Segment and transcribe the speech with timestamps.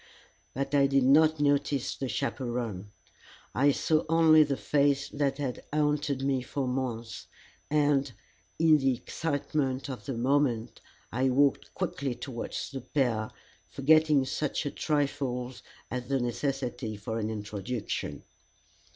[0.55, 2.91] But I did not notice the chaperon.
[3.53, 7.27] I saw only the face that had haunted me for months,
[7.69, 8.11] and
[8.57, 13.29] in the excitement of the moment I walked quickly towards the pair,
[13.69, 15.53] forgetting such a trifle
[15.91, 18.23] as the necessity for an introduction.